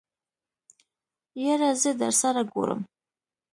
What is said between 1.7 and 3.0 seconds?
زه درسره ګورم.